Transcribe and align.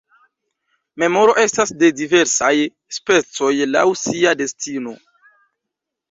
Memoro 1.01 1.33
estas 1.41 1.73
de 1.83 1.89
diversaj 1.99 2.51
specoj 2.97 3.51
laŭ 3.75 3.83
sia 4.05 4.33
destino. 4.41 4.95